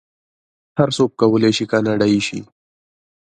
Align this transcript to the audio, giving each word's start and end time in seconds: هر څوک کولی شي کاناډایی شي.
هر 0.77 0.89
څوک 0.97 1.11
کولی 1.21 1.51
شي 1.57 1.65
کاناډایی 1.71 2.21
شي. 2.27 2.39